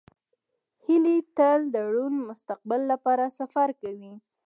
هیلۍ 0.83 1.17
تل 1.35 1.59
د 1.73 1.75
روڼ 1.93 2.11
مستقبل 2.29 2.81
لپاره 2.91 3.25
سفر 3.39 3.69
کوي 3.81 4.13